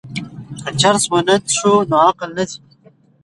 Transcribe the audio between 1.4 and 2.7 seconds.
څښو نو عقل نه ځي.